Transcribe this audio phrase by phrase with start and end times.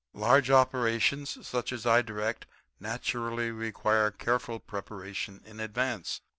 [0.15, 2.47] Large operations, such as I direct,
[2.79, 6.21] naturally require careful preparation in advance.